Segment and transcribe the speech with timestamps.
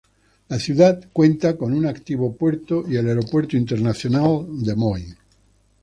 [0.47, 5.03] La ciudad cuenta con un activo puerto y el Aeropuerto Internacional Moi.